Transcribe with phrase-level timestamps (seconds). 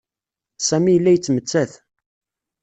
[0.67, 1.71] Sami yella yettmettat.